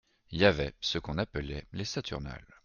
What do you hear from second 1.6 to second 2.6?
les Saturnales.